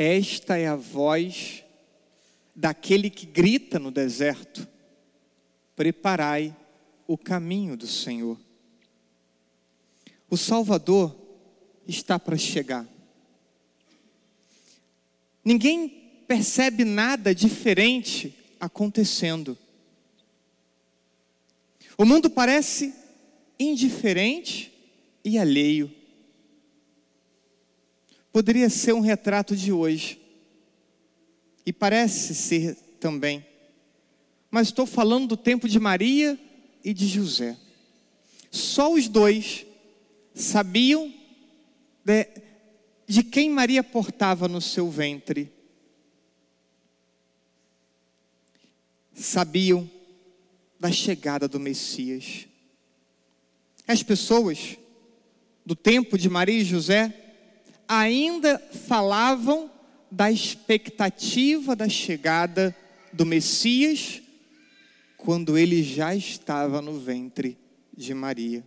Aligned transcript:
Esta 0.00 0.56
é 0.56 0.68
a 0.68 0.76
voz 0.76 1.64
daquele 2.54 3.10
que 3.10 3.26
grita 3.26 3.80
no 3.80 3.90
deserto: 3.90 4.64
Preparai 5.74 6.54
o 7.04 7.18
caminho 7.18 7.76
do 7.76 7.88
Senhor. 7.88 8.38
O 10.30 10.36
Salvador 10.36 11.16
está 11.84 12.16
para 12.16 12.36
chegar. 12.36 12.86
Ninguém 15.44 15.88
percebe 16.28 16.84
nada 16.84 17.34
diferente 17.34 18.32
acontecendo. 18.60 19.58
O 21.96 22.04
mundo 22.04 22.30
parece 22.30 22.94
indiferente 23.58 24.72
e 25.24 25.40
alheio. 25.40 25.97
Poderia 28.32 28.68
ser 28.68 28.92
um 28.92 29.00
retrato 29.00 29.56
de 29.56 29.72
hoje, 29.72 30.20
e 31.64 31.72
parece 31.72 32.34
ser 32.34 32.74
também, 32.98 33.44
mas 34.50 34.68
estou 34.68 34.86
falando 34.86 35.28
do 35.28 35.36
tempo 35.36 35.68
de 35.68 35.78
Maria 35.78 36.38
e 36.82 36.94
de 36.94 37.06
José. 37.06 37.56
Só 38.50 38.92
os 38.92 39.08
dois 39.08 39.66
sabiam 40.34 41.12
de, 42.04 42.26
de 43.06 43.22
quem 43.22 43.50
Maria 43.50 43.84
portava 43.84 44.48
no 44.48 44.60
seu 44.60 44.90
ventre. 44.90 45.52
Sabiam 49.12 49.90
da 50.80 50.90
chegada 50.90 51.46
do 51.48 51.60
Messias. 51.60 52.46
As 53.86 54.02
pessoas 54.02 54.78
do 55.66 55.74
tempo 55.74 56.16
de 56.16 56.30
Maria 56.30 56.60
e 56.60 56.64
José 56.64 57.27
ainda 57.88 58.58
falavam 58.86 59.70
da 60.10 60.30
expectativa 60.30 61.74
da 61.74 61.88
chegada 61.88 62.76
do 63.12 63.24
Messias 63.24 64.20
quando 65.16 65.56
ele 65.56 65.82
já 65.82 66.14
estava 66.14 66.82
no 66.82 67.00
ventre 67.00 67.58
de 67.96 68.12
Maria. 68.14 68.64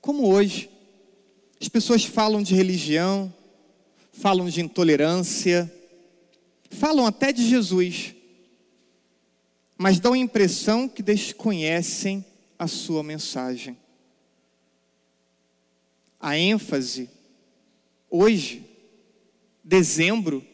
Como 0.00 0.28
hoje, 0.32 0.70
as 1.60 1.68
pessoas 1.68 2.04
falam 2.04 2.42
de 2.42 2.54
religião, 2.54 3.32
falam 4.12 4.48
de 4.48 4.60
intolerância, 4.60 5.70
falam 6.70 7.04
até 7.04 7.32
de 7.32 7.46
Jesus, 7.46 8.14
mas 9.76 10.00
dão 10.00 10.14
a 10.14 10.18
impressão 10.18 10.88
que 10.88 11.02
desconhecem 11.02 12.24
a 12.58 12.66
sua 12.66 13.02
mensagem. 13.02 13.76
A 16.18 16.38
ênfase, 16.38 17.10
hoje, 18.10 18.64
dezembro, 19.62 20.44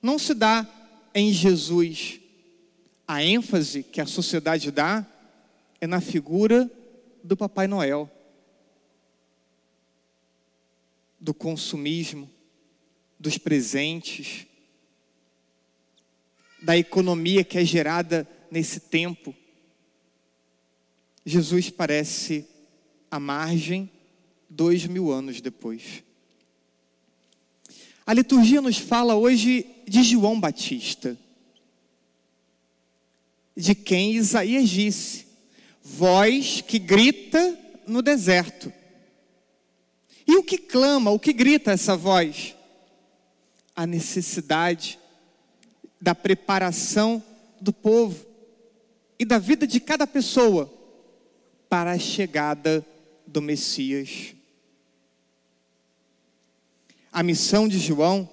não 0.00 0.18
se 0.18 0.34
dá 0.34 0.66
em 1.14 1.32
Jesus. 1.32 2.20
A 3.06 3.22
ênfase 3.22 3.82
que 3.82 4.00
a 4.00 4.06
sociedade 4.06 4.70
dá 4.70 5.06
é 5.80 5.86
na 5.86 6.00
figura 6.00 6.70
do 7.24 7.36
Papai 7.36 7.66
Noel, 7.66 8.10
do 11.18 11.34
consumismo, 11.34 12.30
dos 13.18 13.38
presentes, 13.38 14.46
da 16.62 16.76
economia 16.76 17.44
que 17.44 17.58
é 17.58 17.64
gerada 17.64 18.28
nesse 18.50 18.80
tempo. 18.80 19.34
Jesus 21.24 21.70
parece 21.70 22.46
à 23.10 23.18
margem 23.18 23.90
dois 24.48 24.86
mil 24.86 25.10
anos 25.10 25.40
depois. 25.40 26.02
A 28.06 28.14
liturgia 28.14 28.62
nos 28.62 28.78
fala 28.78 29.14
hoje 29.14 29.66
de 29.86 30.02
João 30.02 30.40
Batista, 30.40 31.18
de 33.56 33.74
quem 33.74 34.14
Isaías 34.14 34.68
disse: 34.68 35.26
voz 35.82 36.62
que 36.62 36.78
grita 36.78 37.58
no 37.86 38.02
deserto. 38.02 38.72
E 40.26 40.36
o 40.36 40.42
que 40.42 40.58
clama, 40.58 41.10
o 41.10 41.18
que 41.18 41.32
grita 41.32 41.72
essa 41.72 41.96
voz? 41.96 42.54
A 43.74 43.86
necessidade 43.86 44.98
da 46.00 46.14
preparação 46.14 47.22
do 47.60 47.72
povo 47.72 48.26
e 49.18 49.24
da 49.24 49.38
vida 49.38 49.66
de 49.66 49.80
cada 49.80 50.06
pessoa 50.06 50.72
para 51.68 51.92
a 51.92 51.98
chegada 51.98 52.86
do 53.26 53.42
Messias. 53.42 54.37
A 57.12 57.22
missão 57.22 57.66
de 57.66 57.78
João 57.78 58.28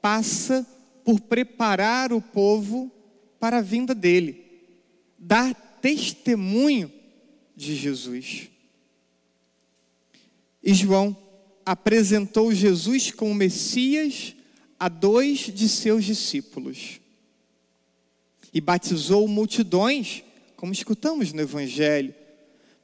passa 0.00 0.66
por 1.04 1.20
preparar 1.20 2.12
o 2.12 2.20
povo 2.20 2.90
para 3.40 3.58
a 3.58 3.62
vinda 3.62 3.94
dele, 3.94 4.44
dar 5.18 5.54
testemunho 5.80 6.92
de 7.56 7.74
Jesus. 7.74 8.48
E 10.62 10.74
João 10.74 11.16
apresentou 11.64 12.52
Jesus 12.52 13.10
como 13.10 13.34
Messias 13.34 14.34
a 14.78 14.88
dois 14.88 15.40
de 15.40 15.68
seus 15.68 16.04
discípulos 16.04 17.00
e 18.52 18.60
batizou 18.60 19.26
multidões, 19.28 20.22
como 20.56 20.72
escutamos 20.72 21.32
no 21.32 21.40
Evangelho. 21.40 22.14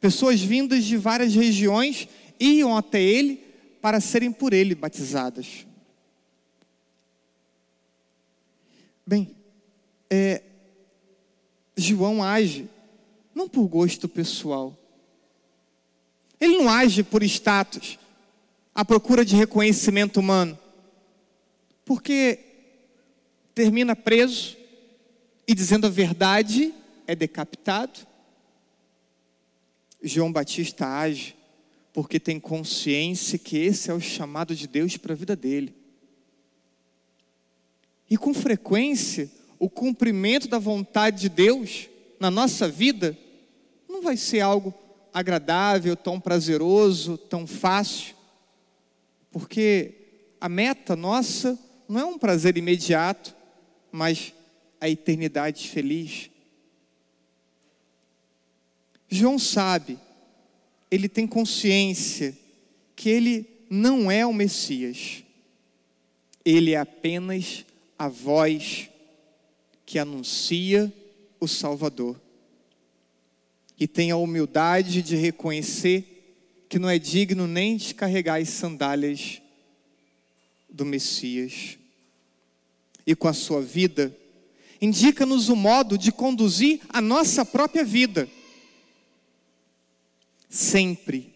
Pessoas 0.01 0.41
vindas 0.41 0.85
de 0.85 0.97
várias 0.97 1.35
regiões 1.35 2.09
iam 2.39 2.77
até 2.77 3.03
ele 3.03 3.44
para 3.85 4.01
serem 4.01 4.33
por 4.33 4.55
ele 4.55 4.75
batizadas. 4.75 5.67
Bem, 9.07 9.37
é, 10.09 10.43
João 11.77 12.23
age 12.23 12.67
não 13.35 13.47
por 13.47 13.69
gosto 13.69 14.09
pessoal. 14.09 14.75
Ele 16.41 16.57
não 16.57 16.71
age 16.71 17.03
por 17.03 17.23
status, 17.25 17.99
à 18.75 18.87
procura 18.87 19.23
de 19.23 19.37
reconhecimento 19.37 20.19
humano. 20.19 20.59
Porque 21.85 22.39
termina 23.55 23.95
preso 23.95 24.57
e 25.47 25.55
dizendo 25.55 25.87
a 25.87 25.91
verdade 25.91 26.73
é 27.07 27.15
decapitado. 27.15 28.01
João 30.03 30.33
Batista 30.33 30.89
age 30.89 31.37
porque 31.95 32.19
tem 32.19 32.41
consciência 32.41 33.39
que 33.39 33.57
esse 33.57 33.89
é 33.89 33.95
o 33.95 34.01
chamado 34.01 34.55
de 34.55 34.67
Deus 34.67 34.97
para 34.97 35.13
a 35.13 35.17
vida 35.17 35.37
dele. 35.37 35.73
E 38.11 38.19
com 38.19 38.35
frequência, 38.35 39.31
o 39.61 39.71
cumprimento 39.71 40.49
da 40.49 40.59
vontade 40.59 41.21
de 41.21 41.29
Deus 41.29 41.89
na 42.19 42.33
nossa 42.33 42.69
vida 42.69 43.17
não 43.89 44.03
vai 44.03 44.17
ser 44.17 44.41
algo 44.41 44.75
agradável, 45.13 45.95
tão 45.95 46.19
prazeroso, 46.19 47.17
tão 47.17 47.47
fácil, 47.47 48.17
porque 49.31 49.95
a 50.41 50.49
meta 50.49 50.97
nossa 50.97 51.57
não 51.89 52.01
é 52.01 52.05
um 52.05 52.19
prazer 52.19 52.57
imediato, 52.57 53.37
mas 53.93 54.35
a 54.81 54.89
eternidade 54.89 55.69
feliz. 55.69 56.29
João 59.09 59.39
sabe, 59.39 59.97
ele 60.95 61.09
tem 61.09 61.27
consciência 61.27 62.39
que 62.95 63.09
ele 63.09 63.47
não 63.69 64.09
é 64.09 64.25
o 64.25 64.33
Messias, 64.33 65.25
ele 66.45 66.71
é 66.71 66.77
apenas 66.77 67.65
a 67.99 68.07
voz 68.07 68.89
que 69.85 69.99
anuncia 69.99 70.93
o 71.41 71.49
Salvador. 71.49 72.21
E 73.77 73.89
tem 73.89 74.13
a 74.13 74.17
humildade 74.17 75.03
de 75.03 75.17
reconhecer 75.17 76.37
que 76.69 76.79
não 76.79 76.89
é 76.89 76.97
digno 76.97 77.49
nem 77.49 77.77
de 77.77 77.93
carregar 77.93 78.41
as 78.41 78.51
sandálias 78.51 79.43
do 80.71 80.85
Messias. 80.85 81.77
E 83.05 83.17
com 83.17 83.27
a 83.27 83.33
sua 83.33 83.61
vida, 83.61 84.17
indica-nos 84.81 85.49
o 85.49 85.57
modo 85.57 85.99
de 85.99 86.13
conduzir 86.13 86.83
a 86.89 87.01
nossa 87.01 87.45
própria 87.45 87.85
vida. 87.85 88.29
Sempre 90.55 91.35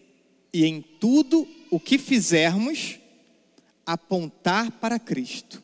e 0.53 0.63
em 0.63 0.81
tudo 0.81 1.45
o 1.69 1.77
que 1.77 1.97
fizermos, 1.97 2.97
apontar 3.85 4.71
para 4.71 4.97
Cristo, 4.97 5.61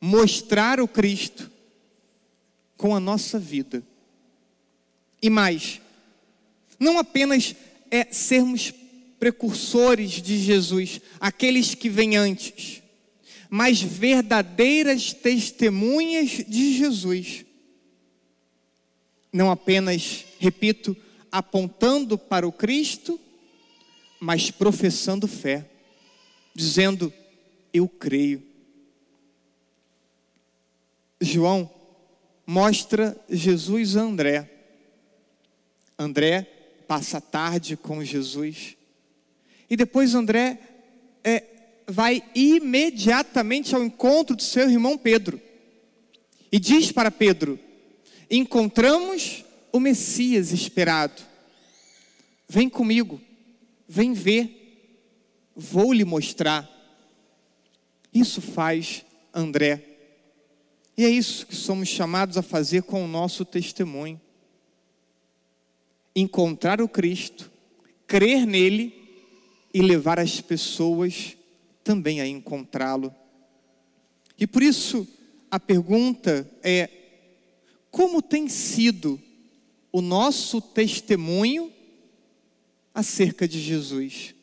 mostrar 0.00 0.78
o 0.78 0.86
Cristo 0.86 1.50
com 2.76 2.94
a 2.94 3.00
nossa 3.00 3.36
vida. 3.36 3.82
E 5.20 5.28
mais, 5.28 5.80
não 6.78 7.00
apenas 7.00 7.56
é 7.90 8.04
sermos 8.12 8.72
precursores 9.18 10.22
de 10.22 10.38
Jesus, 10.38 11.00
aqueles 11.18 11.74
que 11.74 11.88
vêm 11.88 12.16
antes, 12.16 12.80
mas 13.50 13.82
verdadeiras 13.82 15.12
testemunhas 15.12 16.44
de 16.46 16.78
Jesus. 16.78 17.44
Não 19.32 19.50
apenas, 19.50 20.24
repito, 20.38 20.96
apontando 21.30 22.16
para 22.16 22.46
o 22.46 22.52
Cristo, 22.52 23.18
mas 24.20 24.50
professando 24.50 25.28
fé, 25.28 25.68
dizendo: 26.54 27.12
eu 27.72 27.88
creio. 27.88 28.42
João 31.20 31.70
mostra 32.46 33.16
Jesus 33.28 33.96
a 33.96 34.00
André. 34.00 34.50
André 35.98 36.42
passa 36.86 37.18
a 37.18 37.20
tarde 37.20 37.76
com 37.76 38.02
Jesus. 38.02 38.76
E 39.68 39.76
depois 39.76 40.14
André 40.14 40.58
é, 41.22 41.44
vai 41.86 42.22
imediatamente 42.34 43.74
ao 43.74 43.82
encontro 43.82 44.36
do 44.36 44.42
seu 44.42 44.70
irmão 44.70 44.96
Pedro. 44.96 45.40
E 46.50 46.58
diz 46.58 46.90
para 46.90 47.10
Pedro: 47.10 47.58
Encontramos 48.30 49.44
o 49.72 49.80
Messias 49.80 50.52
esperado. 50.52 51.22
Vem 52.48 52.68
comigo, 52.68 53.20
vem 53.86 54.12
ver, 54.12 55.50
vou 55.54 55.92
lhe 55.92 56.04
mostrar. 56.04 56.68
Isso 58.12 58.40
faz 58.40 59.04
André. 59.34 59.84
E 60.96 61.04
é 61.04 61.08
isso 61.08 61.46
que 61.46 61.54
somos 61.54 61.88
chamados 61.88 62.36
a 62.36 62.42
fazer 62.42 62.82
com 62.82 63.04
o 63.04 63.08
nosso 63.08 63.44
testemunho. 63.44 64.20
Encontrar 66.16 66.80
o 66.80 66.88
Cristo, 66.88 67.50
crer 68.06 68.44
nele 68.46 68.92
e 69.72 69.80
levar 69.80 70.18
as 70.18 70.40
pessoas 70.40 71.36
também 71.84 72.20
a 72.20 72.26
encontrá-lo. 72.26 73.14
E 74.38 74.46
por 74.46 74.62
isso 74.62 75.06
a 75.50 75.60
pergunta 75.60 76.50
é: 76.62 76.90
como 77.90 78.20
tem 78.20 78.48
sido 78.48 79.20
o 79.92 80.00
nosso 80.00 80.60
testemunho 80.60 81.72
acerca 82.94 83.46
de 83.46 83.60
Jesus? 83.60 84.34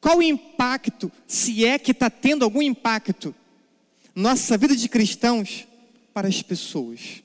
Qual 0.00 0.18
o 0.18 0.22
impacto, 0.22 1.10
se 1.26 1.64
é 1.64 1.78
que 1.78 1.92
está 1.92 2.10
tendo 2.10 2.44
algum 2.44 2.60
impacto, 2.60 3.34
nossa 4.14 4.56
vida 4.58 4.76
de 4.76 4.88
cristãos 4.88 5.66
para 6.12 6.28
as 6.28 6.42
pessoas? 6.42 7.22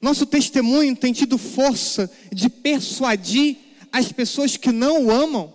Nosso 0.00 0.26
testemunho 0.26 0.94
tem 0.96 1.12
tido 1.12 1.38
força 1.38 2.10
de 2.32 2.50
persuadir 2.50 3.56
as 3.92 4.12
pessoas 4.12 4.56
que 4.56 4.72
não 4.72 5.06
o 5.06 5.10
amam? 5.10 5.52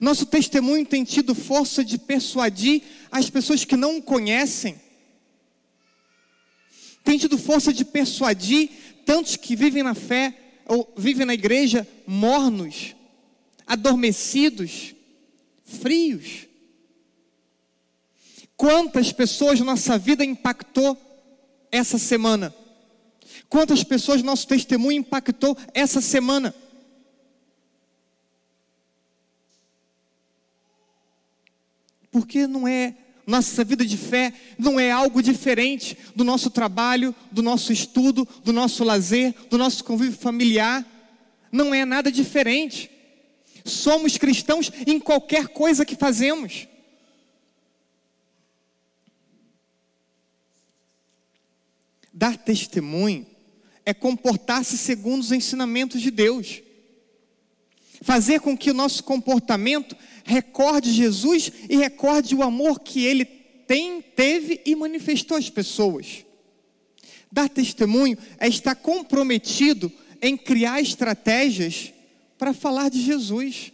Nosso 0.00 0.26
testemunho 0.26 0.86
tem 0.86 1.04
tido 1.04 1.34
força 1.34 1.84
de 1.84 1.98
persuadir 1.98 2.82
as 3.10 3.28
pessoas 3.28 3.64
que 3.64 3.76
não 3.76 3.98
o 3.98 4.02
conhecem? 4.02 4.80
Tem 7.04 7.18
tido 7.18 7.36
força 7.36 7.72
de 7.72 7.84
persuadir 7.84 8.70
tantos 9.04 9.36
que 9.36 9.56
vivem 9.56 9.82
na 9.82 9.94
fé 9.94 10.34
ou 10.66 10.92
vivem 10.96 11.26
na 11.26 11.34
igreja 11.34 11.86
mornos, 12.06 12.94
adormecidos, 13.66 14.94
frios? 15.64 16.46
Quantas 18.56 19.12
pessoas 19.12 19.58
nossa 19.60 19.98
vida 19.98 20.24
impactou 20.24 20.96
essa 21.70 21.98
semana? 21.98 22.54
Quantas 23.48 23.82
pessoas 23.82 24.22
nosso 24.22 24.46
testemunho 24.46 25.00
impactou 25.00 25.56
essa 25.74 26.00
semana? 26.00 26.54
Porque 32.10 32.46
não 32.46 32.68
é 32.68 32.94
nossa 33.26 33.64
vida 33.64 33.84
de 33.84 33.96
fé 33.96 34.32
não 34.58 34.78
é 34.80 34.90
algo 34.90 35.22
diferente 35.22 35.96
do 36.14 36.24
nosso 36.24 36.50
trabalho, 36.50 37.14
do 37.30 37.42
nosso 37.42 37.72
estudo, 37.72 38.26
do 38.44 38.52
nosso 38.52 38.82
lazer, 38.82 39.34
do 39.48 39.56
nosso 39.56 39.84
convívio 39.84 40.18
familiar. 40.18 40.84
Não 41.50 41.72
é 41.72 41.84
nada 41.84 42.10
diferente. 42.10 42.90
Somos 43.64 44.16
cristãos 44.16 44.72
em 44.86 44.98
qualquer 44.98 45.48
coisa 45.48 45.84
que 45.84 45.94
fazemos. 45.94 46.66
Dar 52.12 52.36
testemunho 52.36 53.26
é 53.86 53.94
comportar-se 53.94 54.76
segundo 54.76 55.20
os 55.20 55.32
ensinamentos 55.32 56.00
de 56.00 56.10
Deus. 56.10 56.60
Fazer 58.02 58.40
com 58.40 58.56
que 58.56 58.70
o 58.70 58.74
nosso 58.74 59.04
comportamento 59.04 59.96
recorde 60.24 60.90
Jesus 60.92 61.50
e 61.68 61.76
recorde 61.76 62.34
o 62.34 62.42
amor 62.42 62.80
que 62.80 63.04
ele 63.04 63.24
tem, 63.24 64.02
teve 64.02 64.60
e 64.64 64.74
manifestou 64.74 65.36
às 65.36 65.48
pessoas. 65.48 66.24
Dar 67.30 67.48
testemunho 67.48 68.18
é 68.38 68.46
estar 68.46 68.74
comprometido 68.74 69.90
em 70.20 70.36
criar 70.36 70.80
estratégias 70.80 71.92
para 72.38 72.52
falar 72.52 72.90
de 72.90 73.00
Jesus, 73.00 73.72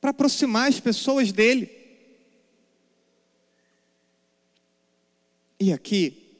para 0.00 0.10
aproximar 0.10 0.68
as 0.68 0.80
pessoas 0.80 1.30
dele. 1.30 1.70
E 5.60 5.72
aqui, 5.72 6.36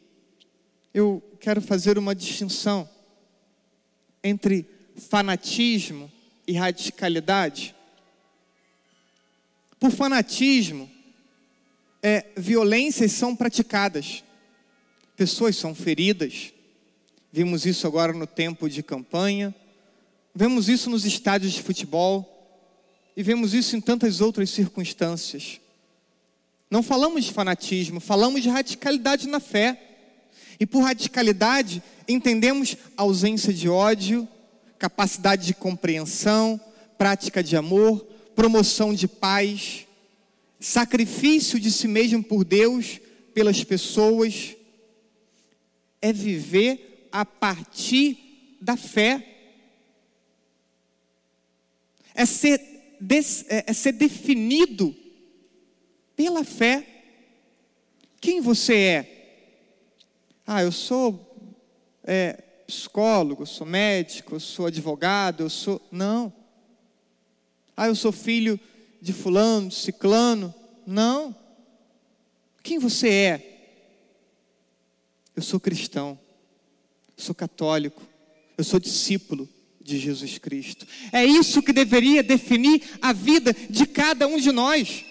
eu 0.93 1.23
quero 1.39 1.63
fazer 1.63 1.97
uma 1.97 2.15
distinção 2.15 2.89
entre 4.23 4.67
fanatismo 4.97 6.11
e 6.47 6.55
radicalidade. 6.55 7.75
Por 9.83 9.91
fanatismo, 9.91 10.89
é, 12.01 12.27
violências 12.37 13.11
são 13.11 13.35
praticadas, 13.35 14.23
pessoas 15.17 15.57
são 15.57 15.75
feridas. 15.75 16.53
Vimos 17.33 17.67
isso 17.67 17.85
agora 17.85 18.13
no 18.13 18.25
tempo 18.25 18.71
de 18.71 18.81
campanha, 18.81 19.53
vemos 20.33 20.69
isso 20.69 20.89
nos 20.89 21.05
estádios 21.05 21.53
de 21.53 21.61
futebol 21.61 22.25
e 23.17 23.25
vemos 23.25 23.55
isso 23.55 23.75
em 23.75 23.81
tantas 23.81 24.21
outras 24.21 24.51
circunstâncias. 24.51 25.61
Não 26.71 26.81
falamos 26.81 27.25
de 27.25 27.33
fanatismo, 27.33 27.99
falamos 27.99 28.41
de 28.41 28.49
radicalidade 28.49 29.27
na 29.27 29.41
fé. 29.41 29.83
E 30.61 30.65
por 30.65 30.85
radicalidade, 30.85 31.83
entendemos 32.07 32.77
ausência 32.97 33.53
de 33.53 33.69
ódio, 33.69 34.29
capacidade 34.79 35.45
de 35.45 35.55
compreensão, 35.55 36.61
prática 36.97 37.43
de 37.43 37.57
amor, 37.57 38.12
promoção 38.43 38.93
de 38.93 39.07
paz, 39.07 39.87
sacrifício 40.59 41.61
de 41.61 41.71
si 41.71 41.87
mesmo 41.87 42.25
por 42.25 42.45
Deus, 42.45 42.99
pelas 43.33 43.63
pessoas. 43.63 44.57
É 46.01 46.13
viver 46.13 47.09
a 47.13 47.25
partir 47.25 48.59
da 48.61 48.77
fé. 48.77 49.25
É 52.13 52.27
ser, 52.27 52.59
é, 53.49 53.71
é 53.71 53.73
ser 53.73 53.93
definido 53.93 54.93
pela 56.17 56.43
fé. 56.43 56.85
Quem 58.21 58.41
você 58.41 58.75
é? 58.75 59.55
Ah, 60.45 60.65
eu 60.65 60.73
sou 60.73 61.57
é, 62.03 62.33
psicólogo, 62.67 63.43
eu 63.43 63.47
sou 63.47 63.65
médico, 63.65 64.35
eu 64.35 64.41
sou 64.41 64.67
advogado, 64.67 65.45
eu 65.45 65.49
sou. 65.49 65.81
Não. 65.93 66.42
Ah, 67.77 67.89
eu 67.89 67.95
sou 67.95 68.13
filho 68.13 68.59
de 69.01 69.13
fulano, 69.13 69.69
de 69.69 69.75
ciclano. 69.75 70.55
Não. 70.87 71.35
Quem 72.63 72.79
você 72.79 73.09
é? 73.09 73.53
Eu 75.35 75.43
sou 75.43 75.59
cristão, 75.59 76.19
eu 77.17 77.25
sou 77.25 77.35
católico, 77.35 78.03
eu 78.57 78.63
sou 78.63 78.79
discípulo 78.79 79.49
de 79.81 79.99
Jesus 79.99 80.39
Cristo. 80.39 80.87
É 81.11 81.25
isso 81.25 81.63
que 81.63 81.73
deveria 81.73 82.23
definir 82.23 82.83
a 83.01 83.13
vida 83.13 83.55
de 83.69 83.87
cada 83.87 84.27
um 84.27 84.39
de 84.39 84.53
nós. 84.53 85.05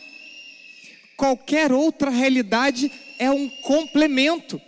Qualquer 1.17 1.71
outra 1.71 2.09
realidade 2.09 2.91
é 3.19 3.29
um 3.29 3.49
complemento 3.61 4.61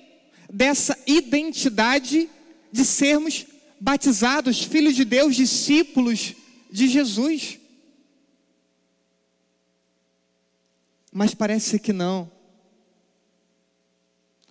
dessa 0.51 0.97
identidade 1.07 2.29
de 2.71 2.85
sermos 2.85 3.45
batizados, 3.79 4.63
filhos 4.63 4.95
de 4.95 5.05
Deus, 5.05 5.35
discípulos 5.35 6.33
de 6.71 6.87
Jesus. 6.87 7.59
Mas 11.13 11.35
parece 11.35 11.77
que 11.77 11.93
não. 11.93 12.29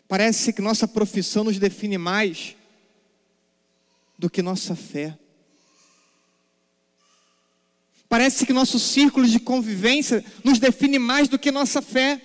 Parece 0.06 0.52
que 0.52 0.62
nossa 0.62 0.86
profissão 0.86 1.44
nos 1.44 1.58
define 1.58 1.98
mais 1.98 2.56
do 4.16 4.30
que 4.30 4.40
nossa 4.40 4.76
fé. 4.76 5.18
Parece 8.08 8.46
que 8.46 8.52
nosso 8.52 8.78
círculo 8.78 9.26
de 9.26 9.40
convivência 9.40 10.24
nos 10.44 10.58
define 10.58 10.98
mais 10.98 11.28
do 11.28 11.38
que 11.38 11.50
nossa 11.50 11.82
fé. 11.82 12.20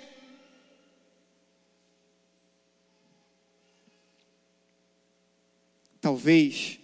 talvez 6.08 6.80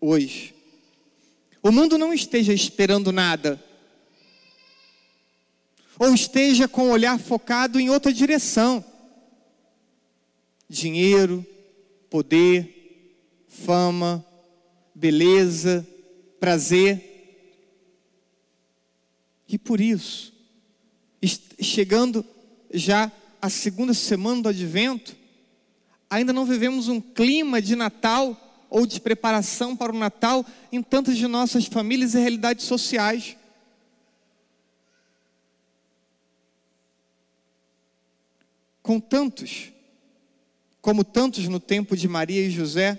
hoje 0.00 0.54
o 1.60 1.72
mundo 1.72 1.98
não 1.98 2.14
esteja 2.14 2.52
esperando 2.52 3.10
nada, 3.10 3.60
ou 6.02 6.12
esteja 6.12 6.66
com 6.66 6.88
o 6.88 6.90
olhar 6.90 7.16
focado 7.16 7.78
em 7.78 7.88
outra 7.88 8.12
direção 8.12 8.84
dinheiro, 10.68 11.46
poder, 12.10 13.44
fama, 13.46 14.24
beleza, 14.94 15.86
prazer. 16.40 17.10
E 19.46 19.56
por 19.56 19.80
isso, 19.80 20.32
chegando 21.60 22.24
já 22.72 23.12
a 23.40 23.48
segunda 23.48 23.94
semana 23.94 24.42
do 24.42 24.48
advento, 24.48 25.14
ainda 26.10 26.32
não 26.32 26.46
vivemos 26.46 26.88
um 26.88 27.00
clima 27.00 27.62
de 27.62 27.76
Natal 27.76 28.66
ou 28.68 28.86
de 28.86 28.98
preparação 28.98 29.76
para 29.76 29.92
o 29.92 29.98
Natal 29.98 30.44
em 30.72 30.82
tantas 30.82 31.16
de 31.16 31.28
nossas 31.28 31.66
famílias 31.66 32.14
e 32.14 32.18
realidades 32.18 32.64
sociais. 32.64 33.36
Com 38.92 39.00
tantos, 39.00 39.72
como 40.82 41.02
tantos 41.02 41.48
no 41.48 41.58
tempo 41.58 41.96
de 41.96 42.06
Maria 42.06 42.42
e 42.42 42.50
José, 42.50 42.98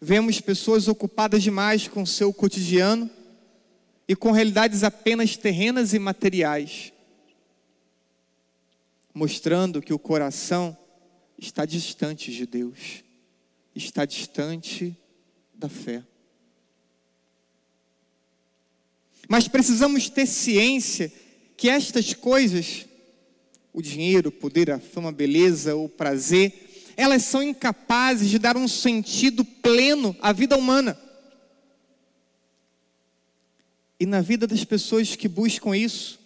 vemos 0.00 0.40
pessoas 0.40 0.88
ocupadas 0.88 1.42
demais 1.42 1.86
com 1.86 2.06
seu 2.06 2.32
cotidiano 2.32 3.10
e 4.08 4.16
com 4.16 4.30
realidades 4.30 4.84
apenas 4.84 5.36
terrenas 5.36 5.92
e 5.92 5.98
materiais, 5.98 6.94
mostrando 9.12 9.82
que 9.82 9.92
o 9.92 9.98
coração 9.98 10.74
está 11.38 11.66
distante 11.66 12.32
de 12.32 12.46
Deus 12.46 13.04
está 13.74 14.06
distante 14.06 14.96
da 15.52 15.68
fé. 15.68 16.02
Mas 19.28 19.46
precisamos 19.46 20.08
ter 20.08 20.24
ciência 20.24 21.12
que 21.54 21.68
estas 21.68 22.14
coisas, 22.14 22.86
o 23.72 23.80
dinheiro, 23.80 24.28
o 24.28 24.32
poder, 24.32 24.70
a 24.70 24.78
fama, 24.78 25.08
a 25.08 25.12
beleza, 25.12 25.74
o 25.74 25.88
prazer, 25.88 26.92
elas 26.96 27.22
são 27.22 27.42
incapazes 27.42 28.28
de 28.28 28.38
dar 28.38 28.56
um 28.56 28.68
sentido 28.68 29.44
pleno 29.44 30.14
à 30.20 30.32
vida 30.32 30.56
humana. 30.56 30.98
E 33.98 34.04
na 34.04 34.20
vida 34.20 34.46
das 34.46 34.64
pessoas 34.64 35.16
que 35.16 35.28
buscam 35.28 35.76
isso, 35.76 36.20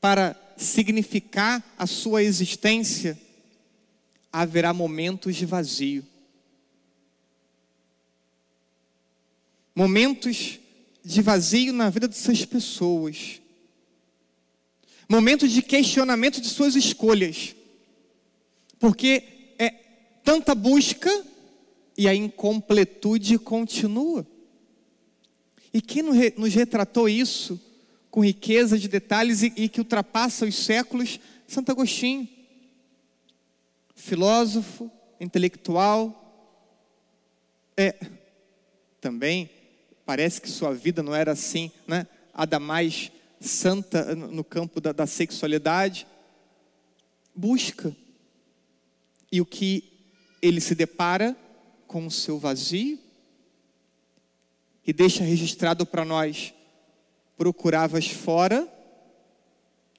para 0.00 0.36
significar 0.56 1.64
a 1.78 1.86
sua 1.86 2.22
existência, 2.22 3.18
haverá 4.32 4.72
momentos 4.72 5.36
de 5.36 5.46
vazio. 5.46 6.04
momentos 9.74 10.60
de 11.04 11.20
vazio 11.20 11.72
na 11.72 11.90
vida 11.90 12.06
dessas 12.06 12.44
pessoas, 12.44 13.40
momentos 15.08 15.50
de 15.50 15.62
questionamento 15.62 16.40
de 16.40 16.48
suas 16.48 16.74
escolhas, 16.74 17.54
porque 18.78 19.54
é 19.58 19.70
tanta 20.22 20.54
busca 20.54 21.10
e 21.96 22.08
a 22.08 22.14
incompletude 22.14 23.38
continua. 23.38 24.26
E 25.72 25.80
quem 25.80 26.02
nos 26.02 26.54
retratou 26.54 27.08
isso 27.08 27.60
com 28.10 28.24
riqueza 28.24 28.78
de 28.78 28.88
detalhes 28.88 29.42
e, 29.42 29.68
que 29.68 29.80
ultrapassa 29.80 30.46
os 30.46 30.54
séculos? 30.54 31.18
Santo 31.48 31.72
Agostinho, 31.72 32.28
filósofo, 33.94 34.90
intelectual, 35.20 36.20
é 37.76 37.94
também 39.00 39.50
Parece 40.04 40.40
que 40.40 40.50
sua 40.50 40.74
vida 40.74 41.02
não 41.02 41.14
era 41.14 41.32
assim, 41.32 41.70
né? 41.86 42.06
A 42.32 42.44
da 42.44 42.60
mais 42.60 43.10
santa 43.48 44.14
no 44.14 44.42
campo 44.44 44.80
da, 44.80 44.92
da 44.92 45.06
sexualidade. 45.06 46.06
Busca. 47.34 47.94
E 49.30 49.40
o 49.40 49.46
que 49.46 49.92
ele 50.40 50.60
se 50.60 50.74
depara 50.74 51.36
com 51.86 52.06
o 52.06 52.10
seu 52.10 52.38
vazio 52.38 52.98
e 54.86 54.92
deixa 54.92 55.24
registrado 55.24 55.86
para 55.86 56.04
nós: 56.04 56.52
procuravas 57.36 58.06
fora 58.06 58.68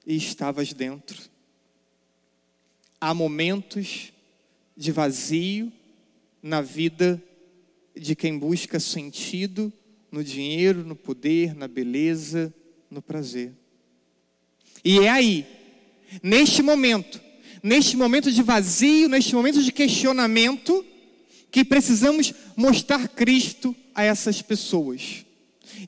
e 0.06 0.16
estavas 0.16 0.72
dentro. 0.72 1.28
Há 3.00 3.12
momentos 3.12 4.12
de 4.76 4.92
vazio 4.92 5.72
na 6.42 6.60
vida 6.60 7.22
de 7.94 8.14
quem 8.14 8.38
busca 8.38 8.78
sentido 8.78 9.72
no 10.10 10.22
dinheiro, 10.22 10.84
no 10.84 10.94
poder, 10.94 11.54
na 11.54 11.66
beleza, 11.66 12.54
no 12.90 13.02
prazer. 13.02 13.52
E 14.84 15.00
é 15.00 15.08
aí, 15.08 15.46
neste 16.22 16.62
momento, 16.62 17.20
neste 17.62 17.96
momento 17.96 18.30
de 18.30 18.42
vazio, 18.42 19.08
neste 19.08 19.34
momento 19.34 19.62
de 19.62 19.72
questionamento, 19.72 20.84
que 21.50 21.64
precisamos 21.64 22.32
mostrar 22.56 23.08
Cristo 23.08 23.74
a 23.94 24.04
essas 24.04 24.42
pessoas. 24.42 25.24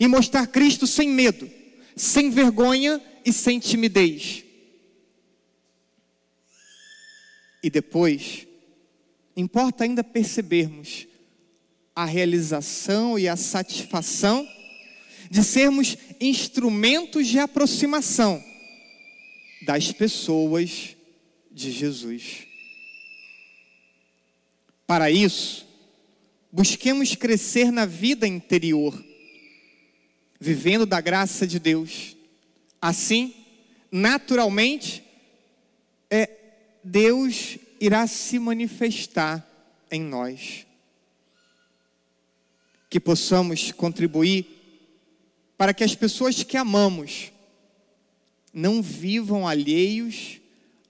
E 0.00 0.06
mostrar 0.06 0.46
Cristo 0.46 0.86
sem 0.86 1.08
medo, 1.08 1.48
sem 1.94 2.30
vergonha 2.30 3.00
e 3.24 3.32
sem 3.32 3.58
timidez. 3.58 4.44
E 7.62 7.70
depois, 7.70 8.46
importa 9.36 9.84
ainda 9.84 10.02
percebermos 10.02 11.06
a 11.94 12.04
realização 12.04 13.18
e 13.18 13.28
a 13.28 13.36
satisfação 13.36 14.46
de 15.30 15.44
sermos 15.44 15.96
instrumentos 16.20 17.26
de 17.26 17.38
aproximação 17.38 18.42
das 19.62 19.92
pessoas 19.92 20.96
de 21.50 21.70
Jesus. 21.70 22.46
Para 24.86 25.10
isso, 25.10 25.66
busquemos 26.50 27.14
crescer 27.14 27.70
na 27.70 27.84
vida 27.84 28.26
interior, 28.26 29.04
vivendo 30.40 30.86
da 30.86 31.00
graça 31.00 31.46
de 31.46 31.58
Deus. 31.58 32.16
Assim, 32.80 33.34
naturalmente, 33.90 35.02
é, 36.10 36.30
Deus 36.82 37.58
irá 37.80 38.06
se 38.06 38.38
manifestar 38.38 39.46
em 39.90 40.00
nós 40.00 40.66
que 42.88 42.98
possamos 42.98 43.70
contribuir 43.72 44.57
para 45.58 45.74
que 45.74 45.82
as 45.82 45.94
pessoas 45.94 46.42
que 46.44 46.56
amamos 46.56 47.32
não 48.54 48.80
vivam 48.80 49.46
alheios 49.46 50.40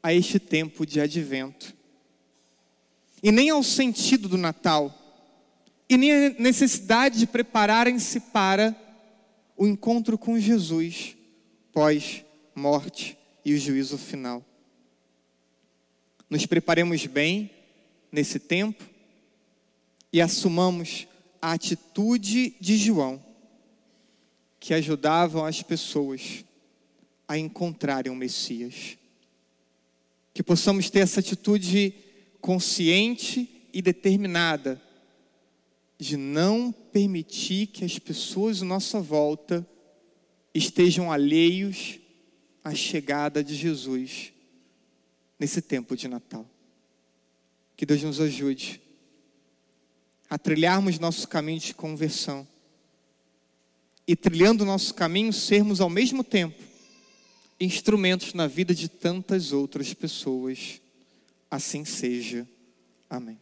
a 0.03 0.15
este 0.15 0.39
tempo 0.39 0.87
de 0.87 1.01
advento, 1.01 1.75
e 3.21 3.33
nem 3.33 3.51
ao 3.51 3.65
sentido 3.65 4.29
do 4.29 4.37
Natal, 4.37 4.95
e 5.89 5.97
nem 5.97 6.13
a 6.13 6.31
necessidade 6.39 7.19
de 7.19 7.27
prepararem-se 7.27 8.21
para 8.21 8.77
o 9.57 9.67
encontro 9.67 10.17
com 10.17 10.39
Jesus 10.39 11.17
pós-morte 11.73 13.19
e 13.45 13.55
o 13.55 13.59
juízo 13.59 13.97
final. 13.97 14.45
Nos 16.29 16.45
preparemos 16.45 17.07
bem 17.07 17.51
nesse 18.13 18.39
tempo 18.39 18.85
e 20.13 20.21
assumamos 20.21 21.07
a 21.41 21.53
atitude 21.53 22.55
de 22.61 22.77
João, 22.77 23.23
que 24.61 24.75
ajudavam 24.75 25.45
as 25.45 25.63
pessoas 25.63 26.45
a 27.27 27.39
encontrarem 27.39 28.13
o 28.13 28.17
Messias. 28.17 28.97
Que 30.33 30.43
possamos 30.43 30.91
ter 30.91 31.01
essa 31.01 31.21
atitude 31.21 31.95
consciente 32.41 33.69
e 33.73 33.83
determinada 33.83 34.81
de 35.99 36.17
não 36.17 36.71
permitir 36.71 37.67
que 37.67 37.85
as 37.85 37.99
pessoas 37.99 38.63
à 38.63 38.65
nossa 38.65 39.01
volta 39.01 39.67
estejam 40.55 41.11
alheios 41.11 41.99
à 42.63 42.75
chegada 42.75 43.43
de 43.43 43.55
Jesus 43.55 44.33
nesse 45.39 45.61
tempo 45.61 45.97
de 45.97 46.09
Natal. 46.09 46.49
Que 47.77 47.87
Deus 47.87 48.03
nos 48.03 48.21
ajude 48.21 48.81
a 50.29 50.39
trilharmos 50.39 50.99
nosso 50.99 51.27
caminho 51.27 51.61
de 51.61 51.75
conversão. 51.75 52.47
E 54.09 54.17
trilhando 54.17 54.65
nosso 54.65 54.95
caminho, 54.95 55.33
sermos 55.35 55.83
ao 55.83 55.91
mesmo 55.91 56.25
tempo 56.25 56.67
instrumentos 57.61 58.35
na 58.35 58.47
vida 58.47 58.75
de 58.75 58.89
tantas 58.89 59.53
outras 59.53 59.93
pessoas. 59.93 60.81
Assim 61.51 61.85
seja. 61.85 62.49
Amém. 63.11 63.39